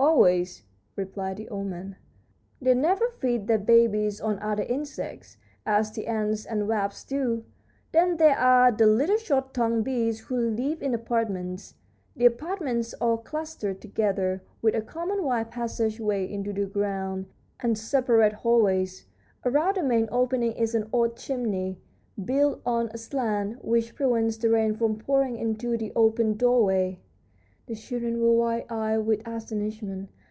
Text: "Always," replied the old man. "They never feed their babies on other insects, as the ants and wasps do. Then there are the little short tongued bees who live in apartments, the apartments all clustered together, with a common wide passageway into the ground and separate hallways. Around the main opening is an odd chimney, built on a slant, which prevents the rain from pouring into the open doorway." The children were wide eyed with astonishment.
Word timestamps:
"Always," 0.00 0.62
replied 0.94 1.38
the 1.38 1.48
old 1.48 1.66
man. 1.66 1.96
"They 2.62 2.72
never 2.72 3.08
feed 3.18 3.48
their 3.48 3.58
babies 3.58 4.20
on 4.20 4.38
other 4.38 4.62
insects, 4.62 5.38
as 5.66 5.90
the 5.90 6.06
ants 6.06 6.46
and 6.46 6.68
wasps 6.68 7.02
do. 7.04 7.44
Then 7.90 8.16
there 8.16 8.38
are 8.38 8.70
the 8.70 8.86
little 8.86 9.16
short 9.16 9.52
tongued 9.52 9.84
bees 9.84 10.20
who 10.20 10.36
live 10.36 10.82
in 10.84 10.94
apartments, 10.94 11.74
the 12.14 12.26
apartments 12.26 12.94
all 13.00 13.18
clustered 13.18 13.80
together, 13.80 14.40
with 14.62 14.76
a 14.76 14.82
common 14.82 15.24
wide 15.24 15.50
passageway 15.50 16.30
into 16.30 16.52
the 16.52 16.66
ground 16.66 17.26
and 17.58 17.76
separate 17.76 18.32
hallways. 18.34 19.06
Around 19.44 19.76
the 19.78 19.82
main 19.82 20.08
opening 20.12 20.52
is 20.52 20.76
an 20.76 20.88
odd 20.94 21.16
chimney, 21.16 21.76
built 22.24 22.62
on 22.64 22.86
a 22.92 22.98
slant, 22.98 23.64
which 23.64 23.96
prevents 23.96 24.36
the 24.36 24.48
rain 24.50 24.76
from 24.76 24.96
pouring 24.98 25.36
into 25.36 25.76
the 25.76 25.92
open 25.96 26.34
doorway." 26.36 27.00
The 27.66 27.74
children 27.76 28.18
were 28.22 28.32
wide 28.32 28.64
eyed 28.70 29.04
with 29.04 29.20
astonishment. 29.28 30.08